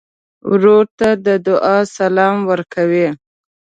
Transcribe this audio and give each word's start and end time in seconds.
ورور 0.51 0.85
ته 0.99 1.09
د 1.25 1.27
دعا 1.47 1.77
سلام 1.97 2.37
ورکوې. 2.49 3.07